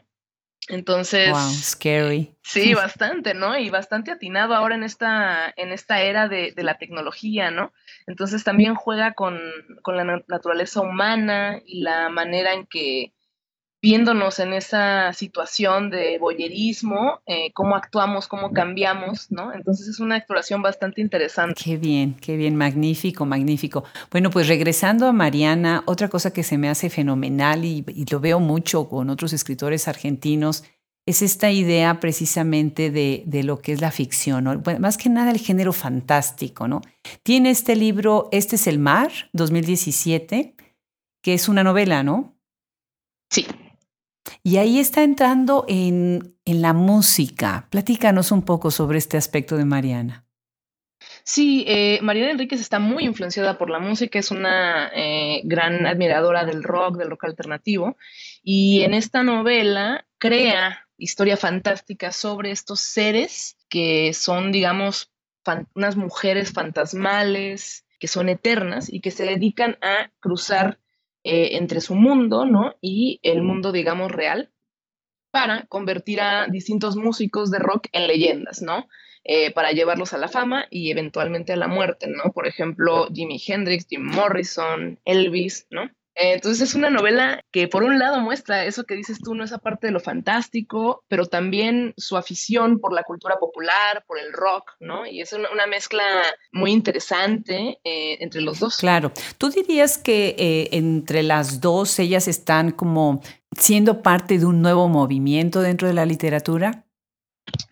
Entonces. 0.68 1.32
Wow, 1.32 1.52
scary. 1.52 2.36
Sí, 2.44 2.74
bastante, 2.74 3.34
¿no? 3.34 3.58
Y 3.58 3.70
bastante 3.70 4.12
atinado 4.12 4.54
ahora 4.54 4.76
en 4.76 4.84
esta, 4.84 5.54
en 5.56 5.72
esta 5.72 6.02
era 6.02 6.28
de, 6.28 6.52
de 6.52 6.64
la 6.64 6.78
tecnología, 6.78 7.52
¿no? 7.52 7.74
Entonces 8.06 8.44
también 8.44 8.76
juega 8.76 9.14
con, 9.14 9.40
con, 9.82 9.98
la 9.98 10.04
naturaleza 10.28 10.82
humana 10.82 11.62
y 11.66 11.82
la 11.82 12.10
manera 12.10 12.54
en 12.54 12.66
que 12.66 13.14
viéndonos 13.82 14.40
en 14.40 14.54
esa 14.54 15.14
situación 15.14 15.90
de 15.90 16.18
boyerismo, 16.18 17.22
eh, 17.28 17.52
cómo 17.54 17.76
actuamos, 17.76 18.28
cómo 18.28 18.52
cambiamos, 18.52 19.32
¿no? 19.32 19.54
Entonces 19.54 19.88
es 19.88 20.00
una 20.00 20.18
exploración 20.18 20.62
bastante 20.62 21.02
interesante. 21.02 21.62
Qué 21.64 21.78
bien, 21.78 22.16
qué 22.16 22.38
bien, 22.38 22.56
magnífico, 22.56 23.26
magnífico. 23.26 23.84
Bueno, 24.12 24.32
pues 24.32 24.48
regresando 24.48 25.06
a 25.08 25.14
Mariana, 25.14 25.84
otra 25.86 26.10
cosa 26.10 26.34
que 26.34 26.44
se 26.44 26.58
me 26.58 26.70
hace 26.70 26.90
fenomenal 26.90 27.66
y, 27.66 27.86
lo 28.10 28.20
veo 28.20 28.40
mucho 28.40 28.88
con 28.88 29.10
otros 29.10 29.34
escritores 29.34 29.88
argentinos, 29.88 30.64
es 31.06 31.22
esta 31.22 31.52
idea 31.52 32.00
precisamente 32.00 32.90
de, 32.90 33.24
de 33.26 33.44
lo 33.44 33.60
que 33.60 33.74
es 33.74 33.82
la 33.82 33.92
ficción, 33.92 34.46
¿no? 34.46 34.62
más 34.80 34.98
que 34.98 35.10
nada 35.10 35.32
el 35.32 35.40
género 35.40 35.72
fantástico, 35.72 36.68
¿no? 36.68 36.82
Tiene 37.24 37.50
este 37.50 37.76
libro, 37.76 38.28
Este 38.32 38.56
es 38.56 38.68
el 38.68 38.80
mar, 38.80 39.12
2017, 39.34 40.56
que 41.22 41.34
es 41.34 41.48
una 41.48 41.64
novela, 41.64 42.04
¿no? 42.04 42.38
Sí, 43.30 43.46
y 44.44 44.58
ahí 44.58 44.80
está 44.80 45.04
entrando 45.04 45.66
en, 45.68 46.36
la 46.46 46.74
música. 46.74 47.68
Platícanos 47.70 48.32
un 48.32 48.44
poco 48.44 48.72
sobre 48.72 48.98
este 48.98 49.18
aspecto 49.18 49.58
de 49.58 49.66
Mariana. 49.66 50.26
Sí, 51.24 51.66
eh, 51.68 52.00
Mariana 52.02 52.32
Enríquez 52.32 52.62
está 52.62 52.80
muy 52.80 53.04
influenciada 53.04 53.58
por 53.58 53.70
la 53.70 53.80
música, 53.80 54.18
es 54.18 54.32
una 54.32 54.90
eh, 54.96 55.42
gran 55.44 55.86
admiradora 55.86 56.46
del 56.46 56.64
rock, 56.64 56.98
del 56.98 57.10
rock 57.10 57.26
alternativo, 57.26 57.98
y 58.42 58.82
en 58.84 58.94
esta 58.94 59.24
novela 59.24 60.08
crea 60.18 60.88
historia 60.98 61.36
fantástica 61.36 62.12
sobre 62.12 62.52
estos 62.52 62.80
seres 62.80 63.58
que 63.70 64.14
son, 64.14 64.52
digamos, 64.52 65.12
unas 65.76 65.96
mujeres 65.96 66.52
fantasmales, 66.52 67.86
que 68.00 68.08
son 68.08 68.30
eternas 68.30 68.92
y 68.92 69.02
que 69.02 69.12
se 69.12 69.26
dedican 69.26 69.78
a 69.82 70.12
cruzar 70.20 70.80
eh, 71.30 71.58
entre 71.58 71.82
su 71.82 71.94
mundo, 71.94 72.46
¿no? 72.46 72.76
Y 72.80 73.20
el 73.22 73.42
mundo, 73.42 73.74
digamos, 73.74 74.12
real, 74.14 74.50
para 75.30 75.66
convertir 75.68 76.22
a 76.22 76.48
distintos 76.48 76.96
músicos 76.96 77.52
de 77.52 77.60
rock 77.60 77.88
en 77.92 78.08
leyendas, 78.08 78.62
¿no? 78.62 78.88
Eh, 79.26 79.52
para 79.52 79.74
llevarlos 79.74 80.14
a 80.14 80.18
la 80.18 80.30
fama 80.30 80.68
y 80.70 80.90
eventualmente 80.90 81.52
a 81.52 81.58
la 81.58 81.68
muerte, 81.68 82.08
¿no? 82.08 82.32
Por 82.32 82.48
ejemplo, 82.48 83.10
Jimi 83.14 83.42
Hendrix, 83.46 83.88
Jim 83.90 84.04
Morrison, 84.04 85.02
Elvis, 85.04 85.68
¿no? 85.70 85.92
Entonces 86.20 86.70
es 86.70 86.76
una 86.76 86.90
novela 86.90 87.44
que 87.52 87.68
por 87.68 87.84
un 87.84 88.00
lado 88.00 88.20
muestra 88.22 88.66
eso 88.66 88.86
que 88.86 88.96
dices 88.96 89.20
tú, 89.20 89.36
no 89.36 89.44
esa 89.44 89.60
parte 89.60 89.88
de 89.88 89.94
lo 89.94 90.00
fantástico, 90.00 91.04
pero 91.08 91.28
también 91.28 91.94
su 91.96 92.18
afición 92.18 92.80
por 92.80 92.92
la 92.92 93.04
cultura 93.04 93.38
popular, 93.40 94.04
por 94.08 94.18
el 94.18 94.34
rock, 94.34 94.72
¿no? 94.80 95.06
Y 95.06 95.22
es 95.22 95.34
una, 95.34 95.68
mezcla 95.68 96.04
muy 96.52 96.72
interesante 96.72 97.80
eh, 97.84 98.18
entre 98.20 98.42
los 98.42 98.60
dos. 98.60 98.78
Claro. 98.78 99.12
¿Tú 99.38 99.50
dirías 99.50 99.98
que 99.98 100.36
eh, 100.40 100.70
entre 100.72 101.24
las 101.24 101.62
dos 101.62 102.00
ellas 102.00 102.28
están 102.28 102.72
como 102.72 103.22
siendo 103.56 104.02
parte 104.02 104.40
de 104.40 104.46
un 104.46 104.62
nuevo 104.62 104.88
movimiento 104.88 105.62
dentro 105.62 105.88
de 105.88 105.94
la 105.94 106.06
literatura? 106.06 106.86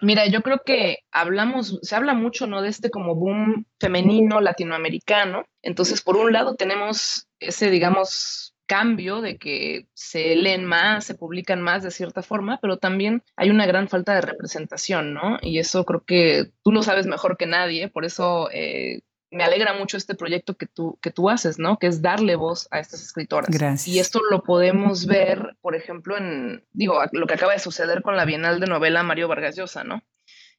Mira, 0.01 0.27
yo 0.27 0.41
creo 0.41 0.61
que 0.65 0.99
hablamos, 1.11 1.79
se 1.81 1.95
habla 1.95 2.13
mucho, 2.13 2.47
¿no? 2.47 2.61
De 2.61 2.69
este 2.69 2.89
como 2.89 3.15
boom 3.15 3.65
femenino 3.79 4.39
latinoamericano. 4.39 5.45
Entonces, 5.61 6.01
por 6.01 6.15
un 6.15 6.31
lado 6.31 6.55
tenemos 6.55 7.27
ese, 7.47 7.69
digamos, 7.69 8.55
cambio 8.65 9.21
de 9.21 9.37
que 9.37 9.87
se 9.93 10.35
leen 10.35 10.65
más, 10.65 11.05
se 11.05 11.15
publican 11.15 11.61
más 11.61 11.83
de 11.83 11.91
cierta 11.91 12.21
forma, 12.21 12.59
pero 12.61 12.77
también 12.77 13.23
hay 13.35 13.49
una 13.49 13.65
gran 13.65 13.87
falta 13.87 14.15
de 14.15 14.21
representación, 14.21 15.13
¿no? 15.13 15.37
Y 15.41 15.59
eso 15.59 15.85
creo 15.85 16.03
que 16.03 16.51
tú 16.63 16.71
lo 16.71 16.83
sabes 16.83 17.05
mejor 17.05 17.37
que 17.37 17.45
nadie, 17.45 17.89
por 17.89 18.05
eso 18.05 18.49
eh, 18.51 19.01
me 19.31 19.43
alegra 19.43 19.73
mucho 19.73 19.97
este 19.97 20.15
proyecto 20.15 20.55
que 20.55 20.65
tú, 20.65 20.97
que 21.01 21.11
tú 21.11 21.29
haces, 21.29 21.59
¿no? 21.59 21.77
Que 21.77 21.87
es 21.87 22.01
darle 22.01 22.35
voz 22.35 22.67
a 22.71 22.79
estas 22.79 23.01
escritoras. 23.03 23.49
Gracias. 23.49 23.87
Y 23.87 23.99
esto 23.99 24.19
lo 24.31 24.43
podemos 24.43 25.05
ver, 25.05 25.55
por 25.61 25.75
ejemplo, 25.75 26.17
en, 26.17 26.63
digo, 26.71 26.99
lo 27.11 27.27
que 27.27 27.33
acaba 27.33 27.53
de 27.53 27.59
suceder 27.59 28.01
con 28.01 28.15
la 28.15 28.25
Bienal 28.25 28.59
de 28.59 28.67
Novela 28.67 29.03
Mario 29.03 29.27
Vargas 29.27 29.55
Llosa, 29.55 29.83
¿no? 29.83 30.03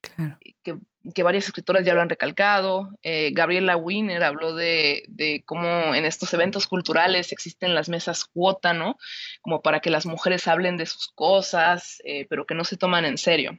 Claro. 0.00 0.38
Que, 0.62 0.76
que, 1.14 1.22
varias 1.22 1.46
escritoras 1.46 1.84
ya 1.84 1.94
lo 1.94 2.00
han 2.00 2.08
recalcado. 2.08 2.90
Eh, 3.02 3.30
Gabriela 3.32 3.76
Wiener 3.76 4.22
habló 4.25 4.54
de, 4.54 5.04
de, 5.08 5.42
cómo 5.44 5.94
en 5.94 6.04
estos 6.04 6.32
eventos 6.34 6.66
culturales 6.66 7.32
existen 7.32 7.75
las 7.75 7.88
mesas 7.88 8.25
cuota, 8.25 8.72
¿no? 8.72 8.96
Como 9.40 9.62
para 9.62 9.80
que 9.80 9.90
las 9.90 10.06
mujeres 10.06 10.48
hablen 10.48 10.76
de 10.76 10.86
sus 10.86 11.08
cosas, 11.14 11.98
eh, 12.04 12.26
pero 12.28 12.46
que 12.46 12.54
no 12.54 12.64
se 12.64 12.76
toman 12.76 13.04
en 13.04 13.18
serio. 13.18 13.58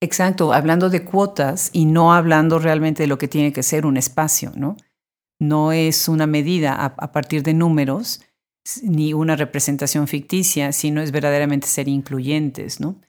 Exacto, 0.00 0.54
hablando 0.54 0.88
de 0.88 1.04
cuotas 1.04 1.70
y 1.74 1.84
no 1.84 2.14
hablando 2.14 2.58
realmente 2.58 3.02
de 3.02 3.06
lo 3.06 3.18
que 3.18 3.28
tiene 3.28 3.52
que 3.52 3.62
ser 3.62 3.84
un 3.84 3.98
espacio, 3.98 4.52
¿no? 4.56 4.76
No 5.38 5.72
es 5.72 6.08
una 6.08 6.26
medida 6.26 6.74
a, 6.74 7.12
partir 7.12 7.42
de 7.42 7.52
números 7.54 8.20
ni 8.82 9.12
una 9.12 9.36
representación 9.36 10.06
ficticia, 10.08 10.72
sino 10.72 11.02
es 11.02 11.12
verdaderamente 11.12 11.66
ser 11.66 11.88
incluyentes, 11.88 12.80
¿no? 12.80 13.00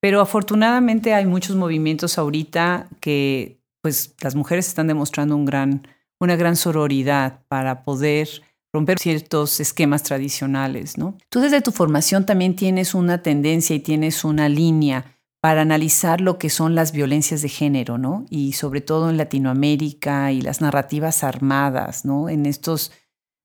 Pero 0.00 0.20
afortunadamente 0.20 1.14
hay 1.14 1.26
muchos 1.26 1.56
movimientos 1.56 2.18
ahorita 2.18 2.88
que 3.00 3.60
pues 3.82 4.14
las 4.20 4.34
mujeres 4.34 4.68
están 4.68 4.86
demostrando 4.86 5.36
gran, 5.44 5.86
una 6.20 6.36
gran 6.36 6.56
sororidad 6.56 7.40
para 7.48 7.84
poder 7.84 8.28
romper 8.72 8.98
ciertos 8.98 9.60
esquemas 9.60 10.02
tradicionales, 10.02 10.98
¿no? 10.98 11.16
Tú 11.30 11.40
desde 11.40 11.62
tu 11.62 11.72
formación 11.72 12.26
también 12.26 12.54
tienes 12.54 12.94
una 12.94 13.22
tendencia 13.22 13.74
y 13.74 13.80
tienes 13.80 14.24
una 14.24 14.48
línea 14.48 15.18
para 15.40 15.62
analizar 15.62 16.20
lo 16.20 16.38
que 16.38 16.50
son 16.50 16.74
las 16.74 16.92
violencias 16.92 17.42
de 17.42 17.48
género, 17.48 17.96
¿no? 17.96 18.26
Y 18.28 18.52
sobre 18.52 18.80
todo 18.80 19.08
en 19.08 19.16
Latinoamérica 19.16 20.32
y 20.32 20.40
las 20.40 20.60
narrativas 20.60 21.22
armadas, 21.22 22.04
¿no? 22.04 22.28
En 22.28 22.44
estos, 22.44 22.92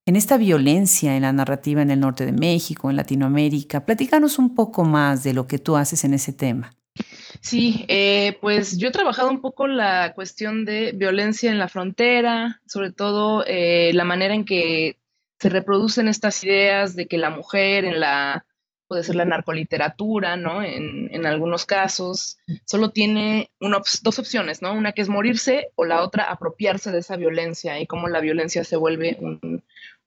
en 0.05 0.15
esta 0.15 0.38
violencia 0.38 1.15
en 1.15 1.22
la 1.22 1.33
narrativa 1.33 1.81
en 1.81 1.91
el 1.91 2.00
norte 2.00 2.25
de 2.25 2.33
México, 2.33 2.89
en 2.89 2.95
Latinoamérica. 2.95 3.86
Platícanos 3.86 4.38
un 4.38 4.53
poco 4.55 4.83
más 4.83 5.24
de 5.24 5.33
lo 5.33 5.48
que 5.48 5.60
tú 5.60 5.75
haces 5.75 6.03
en 6.03 6.13
ese 6.13 6.33
tema. 6.33 6.75
Sí, 7.41 7.86
eh, 7.88 8.38
pues 8.41 8.77
yo 8.77 8.89
he 8.89 8.91
trabajado 8.91 9.29
un 9.29 9.41
poco 9.41 9.67
la 9.67 10.13
cuestión 10.13 10.65
de 10.65 10.91
violencia 10.91 11.50
en 11.50 11.57
la 11.57 11.67
frontera, 11.67 12.62
sobre 12.67 12.91
todo 12.91 13.43
eh, 13.48 13.91
la 13.93 14.03
manera 14.03 14.33
en 14.33 14.45
que 14.45 14.98
se 15.39 15.50
reproducen 15.50 16.07
estas 16.07 16.43
ideas 16.43 16.95
de 16.95 17.07
que 17.07 17.17
la 17.17 17.29
mujer 17.29 17.86
en 17.86 18.00
la 18.00 18.45
puede 18.88 19.03
ser 19.03 19.15
la 19.15 19.25
narcoliteratura, 19.25 20.36
¿no? 20.38 20.62
En, 20.62 21.10
en 21.12 21.25
algunos 21.25 21.65
casos, 21.65 22.38
solo 22.65 22.91
tiene 22.91 23.50
dos 23.60 24.19
opciones, 24.19 24.62
¿no? 24.62 24.74
Una 24.74 24.91
que 24.91 25.01
es 25.01 25.10
morirse 25.10 25.69
o 25.75 25.86
la 25.86 26.03
otra 26.03 26.25
apropiarse 26.25 26.91
de 26.91 27.00
esa 27.00 27.15
violencia 27.15 27.79
y 27.79 27.88
cómo 27.88 28.07
la 28.07 28.19
violencia 28.19 28.63
se 28.63 28.75
vuelve 28.75 29.17
un, 29.19 29.63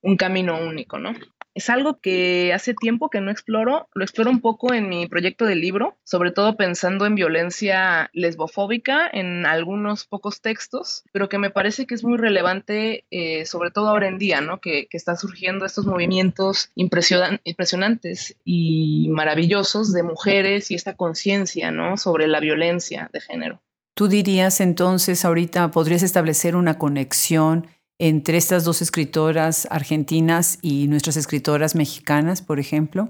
un 0.07 0.17
camino 0.17 0.57
único, 0.59 0.99
¿no? 0.99 1.15
Es 1.55 1.69
algo 1.69 1.99
que 2.01 2.53
hace 2.53 2.75
tiempo 2.75 3.09
que 3.09 3.21
no 3.21 3.31
exploro, 3.31 3.89
lo 3.95 4.05
exploro 4.05 4.31
un 4.31 4.41
poco 4.41 4.73
en 4.75 4.89
mi 4.89 5.09
proyecto 5.09 5.47
de 5.47 5.57
libro, 5.57 5.97
sobre 6.05 6.31
todo 6.31 6.57
pensando 6.57 7.07
en 7.07 7.15
violencia 7.15 8.11
lesbofóbica 8.13 9.09
en 9.11 9.47
algunos 9.47 10.07
pocos 10.07 10.43
textos, 10.43 11.03
pero 11.13 11.29
que 11.29 11.39
me 11.39 11.51
parece 11.51 11.87
que 11.87 11.95
es 11.95 12.05
muy 12.05 12.19
relevante, 12.19 13.05
eh, 13.11 13.47
sobre 13.47 13.71
todo 13.71 13.89
ahora 13.89 14.07
en 14.07 14.19
día, 14.19 14.41
¿no? 14.43 14.61
Que, 14.61 14.87
que 14.87 14.97
están 14.97 15.17
surgiendo 15.17 15.65
estos 15.65 15.87
movimientos 15.87 16.71
impresionantes 16.77 18.37
y 18.45 19.09
maravillosos 19.11 19.93
de 19.93 20.03
mujeres 20.05 20.71
y 20.71 20.75
esta 20.75 20.95
conciencia, 20.95 21.73
¿no? 21.73 21.97
Sobre 21.97 22.29
la 22.29 22.39
violencia 22.39 23.11
de 23.13 23.21
género. 23.21 23.63
¿Tú 23.95 24.09
dirías 24.09 24.61
entonces 24.61 25.25
ahorita, 25.25 25.71
podrías 25.71 26.03
establecer 26.03 26.55
una 26.55 26.77
conexión 26.77 27.67
entre 27.99 28.39
estas 28.39 28.65
dos 28.65 28.83
escritoras 28.83 29.67
argentinas 29.71 30.59
y 30.63 30.89
nuestras 30.89 31.17
escritoras 31.17 31.75
mexicanas, 31.75 32.43
por 32.43 32.59
ejemplo? 32.59 33.09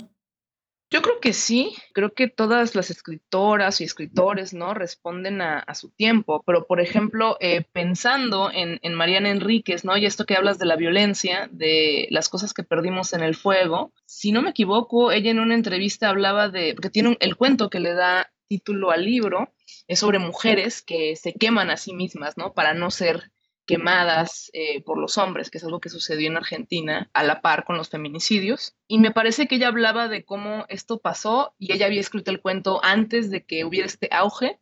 Yo 0.89 1.03
creo 1.03 1.19
que 1.21 1.33
sí, 1.33 1.75
creo 1.93 2.15
que 2.15 2.29
todas 2.29 2.77
las 2.77 2.91
escritoras 2.91 3.81
y 3.81 3.85
escritores, 3.85 4.55
¿no? 4.55 4.73
Responden 4.73 5.41
a, 5.41 5.65
su 5.75 5.91
tiempo, 5.91 6.45
pero 6.47 6.69
por 6.69 6.81
ejemplo, 6.81 7.37
eh, 7.41 7.65
pensando 7.73 8.53
en, 8.53 8.79
Mariana 8.95 9.31
Enríquez, 9.31 9.85
¿no? 9.85 9.97
Y 9.97 10.07
esto 10.07 10.27
que 10.27 10.37
hablas 10.37 10.61
de 10.61 10.67
la 10.67 10.77
violencia, 10.77 11.49
de 11.51 12.07
las 12.11 12.29
cosas 12.29 12.55
que 12.55 12.63
perdimos 12.63 13.13
en 13.15 13.23
el 13.23 13.35
fuego, 13.35 13.93
si 14.07 14.31
no 14.31 14.43
me 14.43 14.51
equivoco, 14.51 15.11
ella 15.11 15.33
en 15.33 15.41
una 15.41 15.55
entrevista 15.55 16.09
hablaba 16.09 16.51
de, 16.51 16.75
porque 16.75 16.91
tiene 16.91 17.17
el 17.19 17.35
cuento 17.35 17.69
que 17.69 17.81
le 17.81 17.93
da 17.95 18.31
título 18.49 18.93
al 18.93 19.05
libro, 19.05 19.53
es 19.89 19.99
sobre 19.99 20.21
mujeres 20.21 20.83
que 20.83 21.17
se 21.17 21.33
queman 21.33 21.71
a 21.71 21.77
sí 21.77 21.95
mismas, 21.95 22.37
¿no? 22.37 22.55
Para 22.55 22.75
no 22.75 22.93
ser 22.93 23.33
quemadas 23.67 24.51
eh, 24.55 24.83
por 24.83 24.99
los 24.99 25.19
hombres, 25.19 25.51
que 25.51 25.59
es 25.59 25.65
algo 25.65 25.81
que 25.81 25.89
sucedió 25.89 26.29
en 26.29 26.37
Argentina 26.37 27.11
a 27.13 27.23
la 27.23 27.43
par 27.43 27.65
con 27.65 27.77
los 27.77 27.91
feminicidios. 27.91 28.77
Y 28.87 28.99
me 28.99 29.11
parece 29.11 29.49
que 29.49 29.57
ella 29.57 29.69
hablaba 29.69 30.09
de 30.09 30.25
cómo 30.25 30.65
esto 30.69 30.99
pasó 30.99 31.55
y 31.59 31.73
ella 31.73 31.87
había 31.87 32.01
escrito 32.01 32.31
el 32.31 32.41
cuento 32.41 32.81
antes 32.83 33.31
de 33.31 33.45
que 33.45 33.65
hubiera 33.65 33.87
este 33.87 34.09
auge, 34.13 34.61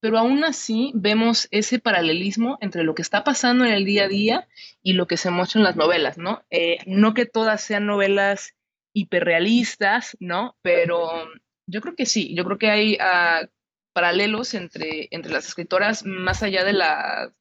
pero 0.00 0.18
aún 0.18 0.44
así 0.44 0.92
vemos 0.94 1.48
ese 1.50 1.78
paralelismo 1.78 2.58
entre 2.60 2.84
lo 2.84 2.94
que 2.94 3.02
está 3.02 3.24
pasando 3.24 3.64
en 3.64 3.72
el 3.72 3.84
día 3.84 4.04
a 4.04 4.08
día 4.08 4.48
y 4.82 4.94
lo 4.94 5.06
que 5.06 5.16
se 5.16 5.30
muestra 5.30 5.60
en 5.60 5.64
las 5.64 5.76
novelas, 5.76 6.18
¿no? 6.18 6.44
Eh, 6.50 6.78
no 6.86 7.14
que 7.14 7.26
todas 7.26 7.60
sean 7.62 7.86
novelas 7.86 8.54
hiperrealistas, 8.94 10.16
¿no? 10.20 10.56
Pero 10.62 11.28
yo 11.66 11.80
creo 11.80 11.94
que 11.94 12.06
sí, 12.06 12.34
yo 12.34 12.44
creo 12.44 12.58
que 12.58 12.70
hay 12.70 12.98
ah, 13.00 13.48
paralelos 13.92 14.54
entre, 14.54 15.08
entre 15.10 15.32
las 15.32 15.46
escritoras 15.46 16.04
más 16.04 16.42
allá 16.42 16.64
de 16.64 16.72
la 16.72 17.32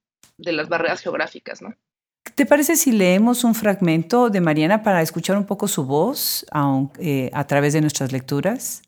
de 0.41 0.51
las 0.53 0.69
barreras 0.69 1.01
geográficas, 1.01 1.61
¿no? 1.61 1.75
¿Te 2.35 2.45
parece 2.45 2.75
si 2.75 2.91
leemos 2.91 3.43
un 3.43 3.55
fragmento 3.55 4.29
de 4.29 4.41
Mariana 4.41 4.83
para 4.83 5.01
escuchar 5.01 5.37
un 5.37 5.45
poco 5.45 5.67
su 5.67 5.85
voz 5.85 6.45
eh, 6.99 7.29
a 7.33 7.47
través 7.47 7.73
de 7.73 7.81
nuestras 7.81 8.11
lecturas? 8.11 8.83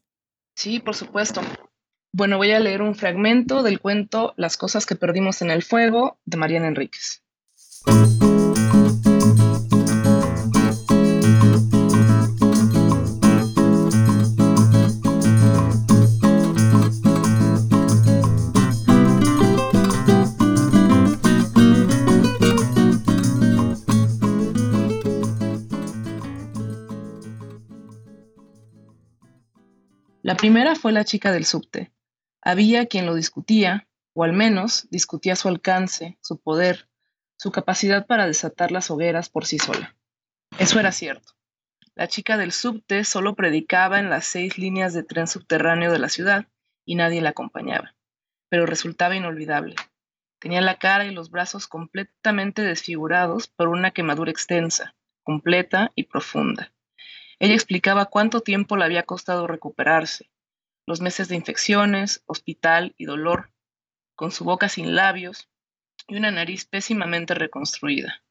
Sí, 0.55 0.79
por 0.79 0.95
supuesto. 0.95 1.41
Bueno, 2.11 2.37
voy 2.37 2.51
a 2.51 2.59
leer 2.59 2.83
un 2.83 2.93
fragmento 2.93 3.63
del 3.63 3.79
cuento 3.79 4.33
Las 4.37 4.55
cosas 4.55 4.85
que 4.85 4.95
perdimos 4.95 5.41
en 5.41 5.49
el 5.49 5.63
fuego 5.63 6.19
de 6.25 6.37
Mariana 6.37 6.67
Enríquez. 6.67 7.23
La 30.23 30.37
primera 30.37 30.75
fue 30.75 30.93
la 30.93 31.03
chica 31.03 31.33
del 31.33 31.43
subte. 31.43 31.91
Había 32.41 32.85
quien 32.85 33.05
lo 33.05 33.13
discutía, 33.13 33.89
o 34.13 34.23
al 34.23 34.31
menos 34.31 34.87
discutía 34.89 35.35
su 35.35 35.49
alcance, 35.49 36.17
su 36.21 36.39
poder, 36.39 36.87
su 37.35 37.51
capacidad 37.51 38.07
para 38.07 38.25
desatar 38.25 38.71
las 38.71 38.89
hogueras 38.89 39.27
por 39.27 39.45
sí 39.45 39.59
sola. 39.59 39.97
Eso 40.57 40.79
era 40.79 40.93
cierto. 40.93 41.33
La 41.93 42.07
chica 42.07 42.37
del 42.37 42.53
subte 42.53 43.03
solo 43.03 43.35
predicaba 43.35 43.99
en 43.99 44.09
las 44.09 44.23
seis 44.23 44.57
líneas 44.57 44.93
de 44.93 45.03
tren 45.03 45.27
subterráneo 45.27 45.91
de 45.91 45.99
la 45.99 46.07
ciudad 46.07 46.47
y 46.85 46.95
nadie 46.95 47.19
la 47.19 47.31
acompañaba, 47.31 47.93
pero 48.47 48.65
resultaba 48.65 49.17
inolvidable. 49.17 49.75
Tenía 50.39 50.61
la 50.61 50.79
cara 50.79 51.05
y 51.05 51.11
los 51.11 51.31
brazos 51.31 51.67
completamente 51.67 52.61
desfigurados 52.61 53.49
por 53.49 53.67
una 53.67 53.91
quemadura 53.91 54.31
extensa, 54.31 54.95
completa 55.21 55.91
y 55.95 56.03
profunda. 56.03 56.71
Ella 57.43 57.55
explicaba 57.55 58.05
cuánto 58.05 58.39
tiempo 58.39 58.77
le 58.77 58.85
había 58.85 59.03
costado 59.03 59.47
recuperarse, 59.47 60.31
los 60.87 61.01
meses 61.01 61.27
de 61.27 61.35
infecciones, 61.35 62.23
hospital 62.25 62.95
y 62.97 63.03
dolor, 63.03 63.51
con 64.15 64.31
su 64.31 64.45
boca 64.45 64.69
sin 64.69 64.95
labios 64.95 65.49
y 66.07 66.15
una 66.15 66.31
nariz 66.31 66.63
pésimamente 66.63 67.33
reconstruida. 67.33 68.23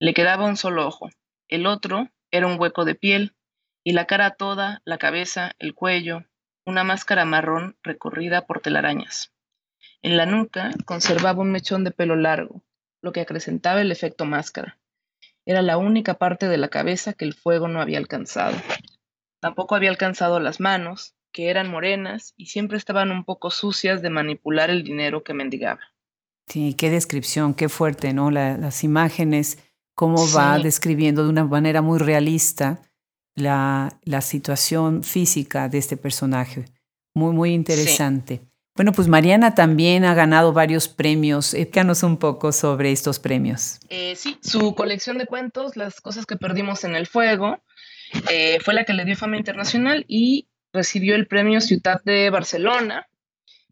Le 0.00 0.12
quedaba 0.12 0.46
un 0.46 0.56
solo 0.56 0.88
ojo, 0.88 1.08
el 1.46 1.68
otro 1.68 2.08
era 2.32 2.48
un 2.48 2.58
hueco 2.58 2.84
de 2.84 2.96
piel, 2.96 3.36
y 3.84 3.92
la 3.92 4.06
cara 4.06 4.32
toda, 4.32 4.82
la 4.84 4.98
cabeza, 4.98 5.52
el 5.60 5.72
cuello, 5.72 6.24
una 6.66 6.82
máscara 6.82 7.24
marrón 7.24 7.78
recorrida 7.84 8.44
por 8.44 8.58
telarañas. 8.58 9.32
En 10.02 10.16
la 10.16 10.26
nuca 10.26 10.72
conservaba 10.84 11.42
un 11.42 11.52
mechón 11.52 11.84
de 11.84 11.92
pelo 11.92 12.16
largo, 12.16 12.64
lo 13.02 13.12
que 13.12 13.20
acrecentaba 13.20 13.80
el 13.82 13.92
efecto 13.92 14.24
máscara. 14.24 14.80
Era 15.48 15.62
la 15.62 15.78
única 15.78 16.18
parte 16.18 16.46
de 16.46 16.58
la 16.58 16.68
cabeza 16.68 17.14
que 17.14 17.24
el 17.24 17.32
fuego 17.32 17.68
no 17.68 17.80
había 17.80 17.96
alcanzado. 17.96 18.54
Tampoco 19.40 19.74
había 19.74 19.88
alcanzado 19.88 20.40
las 20.40 20.60
manos, 20.60 21.14
que 21.32 21.48
eran 21.48 21.70
morenas 21.70 22.34
y 22.36 22.46
siempre 22.46 22.76
estaban 22.76 23.10
un 23.10 23.24
poco 23.24 23.50
sucias 23.50 24.02
de 24.02 24.10
manipular 24.10 24.68
el 24.68 24.84
dinero 24.84 25.24
que 25.24 25.32
mendigaba. 25.32 25.80
Sí, 26.48 26.74
qué 26.74 26.90
descripción, 26.90 27.54
qué 27.54 27.70
fuerte, 27.70 28.12
¿no? 28.12 28.30
las 28.30 28.84
imágenes, 28.84 29.58
cómo 29.94 30.30
va 30.36 30.58
describiendo 30.58 31.24
de 31.24 31.30
una 31.30 31.44
manera 31.44 31.80
muy 31.80 31.98
realista 31.98 32.82
la, 33.34 33.98
la, 34.02 34.20
situación 34.20 35.02
física 35.02 35.70
de 35.70 35.78
este 35.78 35.96
personaje. 35.96 36.66
Muy, 37.14 37.32
muy 37.32 37.54
interesante. 37.54 38.42
Bueno, 38.78 38.92
pues 38.92 39.08
Mariana 39.08 39.56
también 39.56 40.04
ha 40.04 40.14
ganado 40.14 40.52
varios 40.52 40.86
premios. 40.86 41.52
Explícanos 41.52 42.04
un 42.04 42.16
poco 42.16 42.52
sobre 42.52 42.92
estos 42.92 43.18
premios. 43.18 43.80
Eh, 43.88 44.14
sí, 44.14 44.38
su 44.40 44.76
colección 44.76 45.18
de 45.18 45.26
cuentos, 45.26 45.76
Las 45.76 46.00
cosas 46.00 46.26
que 46.26 46.36
perdimos 46.36 46.84
en 46.84 46.94
el 46.94 47.08
fuego, 47.08 47.58
eh, 48.30 48.60
fue 48.60 48.74
la 48.74 48.84
que 48.84 48.92
le 48.92 49.04
dio 49.04 49.16
fama 49.16 49.36
internacional 49.36 50.04
y 50.06 50.46
recibió 50.72 51.16
el 51.16 51.26
premio 51.26 51.60
Ciudad 51.60 52.00
de 52.04 52.30
Barcelona 52.30 53.08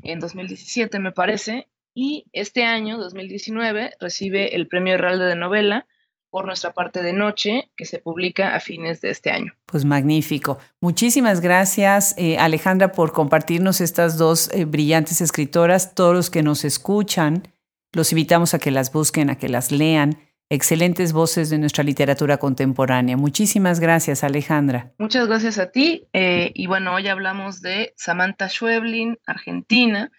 en 0.03 0.19
2017, 0.19 0.99
me 0.99 1.13
parece, 1.13 1.69
y 1.95 2.25
este 2.33 2.65
año, 2.65 2.99
2019, 2.99 3.93
recibe 4.01 4.57
el 4.57 4.67
premio 4.67 4.95
Herralde 4.95 5.27
de 5.27 5.37
Novela 5.37 5.87
por 6.31 6.47
nuestra 6.47 6.73
parte 6.73 7.03
de 7.03 7.13
noche, 7.13 7.71
que 7.77 7.85
se 7.85 7.99
publica 7.99 8.55
a 8.55 8.61
fines 8.61 9.01
de 9.01 9.11
este 9.11 9.31
año. 9.31 9.55
Pues 9.67 9.85
magnífico. 9.85 10.59
Muchísimas 10.81 11.41
gracias, 11.41 12.15
eh, 12.19 12.39
Alejandra, 12.39 12.93
por 12.93 13.13
compartirnos 13.13 13.81
estas 13.81 14.19
dos 14.19 14.51
eh, 14.53 14.65
brillantes 14.65 15.21
escritoras. 15.21 15.95
Todos 15.95 16.15
los 16.15 16.31
que 16.31 16.43
nos 16.43 16.65
escuchan, 16.65 17.49
los 17.93 18.13
invitamos 18.13 18.55
a 18.55 18.59
que 18.59 18.71
las 18.71 18.93
busquen, 18.93 19.31
a 19.31 19.39
que 19.39 19.49
las 19.49 19.73
lean. 19.73 20.19
Excelentes 20.49 21.13
voces 21.13 21.51
de 21.51 21.59
nuestra 21.59 21.83
literatura 21.83 22.37
contemporánea. 22.37 23.17
Muchísimas 23.17 23.81
gracias, 23.81 24.23
Alejandra. 24.23 24.93
Muchas 24.99 25.27
gracias 25.27 25.59
a 25.59 25.71
ti. 25.73 26.07
Eh, 26.13 26.53
y 26.55 26.67
bueno, 26.69 26.95
hoy 26.95 27.09
hablamos 27.09 27.63
de 27.63 27.95
Samantha 27.97 28.49
Schweblin, 28.49 29.19
argentina, 29.27 30.13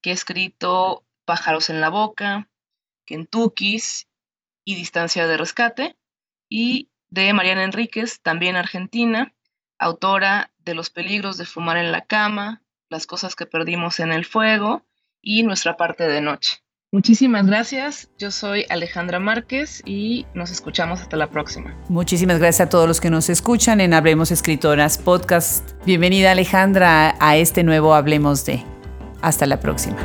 que 0.00 0.10
ha 0.10 0.14
escrito 0.14 1.04
Pájaros 1.26 1.68
en 1.68 1.82
la 1.82 1.90
Boca, 1.90 2.48
Kentuckys 3.04 4.06
y 4.64 4.74
Distancia 4.74 5.26
de 5.26 5.36
Rescate, 5.36 5.96
y 6.48 6.90
de 7.10 7.32
Mariana 7.32 7.64
Enríquez, 7.64 8.20
también 8.22 8.56
argentina, 8.56 9.34
autora 9.78 10.52
de 10.58 10.74
Los 10.74 10.90
peligros 10.90 11.36
de 11.36 11.44
fumar 11.44 11.76
en 11.76 11.92
la 11.92 12.02
cama, 12.02 12.62
Las 12.88 13.06
cosas 13.06 13.34
que 13.34 13.46
perdimos 13.46 14.00
en 14.00 14.12
el 14.12 14.24
fuego 14.24 14.82
y 15.22 15.42
Nuestra 15.42 15.76
parte 15.76 16.06
de 16.08 16.20
noche. 16.20 16.64
Muchísimas 16.94 17.44
gracias, 17.44 18.08
yo 18.18 18.30
soy 18.30 18.66
Alejandra 18.68 19.18
Márquez 19.18 19.82
y 19.84 20.26
nos 20.32 20.52
escuchamos 20.52 21.00
hasta 21.00 21.16
la 21.16 21.28
próxima. 21.28 21.76
Muchísimas 21.88 22.38
gracias 22.38 22.68
a 22.68 22.70
todos 22.70 22.86
los 22.86 23.00
que 23.00 23.10
nos 23.10 23.28
escuchan 23.30 23.80
en 23.80 23.94
Hablemos 23.94 24.30
Escritoras 24.30 24.98
Podcast. 24.98 25.72
Bienvenida 25.84 26.30
Alejandra 26.30 27.16
a 27.18 27.36
este 27.36 27.64
nuevo 27.64 27.94
Hablemos 27.94 28.46
de. 28.46 28.62
Hasta 29.22 29.44
la 29.46 29.58
próxima. 29.58 29.96